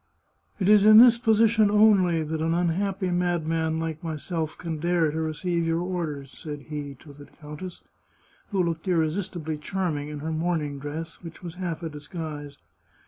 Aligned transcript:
"It 0.59 0.67
is 0.67 0.83
in 0.83 0.97
this 0.97 1.19
position 1.19 1.69
only 1.69 2.23
that 2.23 2.41
an 2.41 2.55
unhappy 2.55 3.11
madman 3.11 3.77
like 3.79 4.03
myself 4.03 4.57
can 4.57 4.79
dare 4.79 5.11
to 5.11 5.21
receive 5.21 5.63
your 5.67 5.81
orders," 5.81 6.31
said 6.35 6.61
he 6.69 6.95
to 7.01 7.13
the 7.13 7.25
countess, 7.27 7.83
who 8.49 8.63
looked 8.63 8.87
irresistibly 8.87 9.59
charming 9.59 10.07
in 10.09 10.17
her 10.21 10.31
morn 10.31 10.61
ing 10.61 10.79
dress, 10.79 11.21
which 11.21 11.43
was 11.43 11.53
half 11.53 11.83
a 11.83 11.89
disguise. 11.89 12.57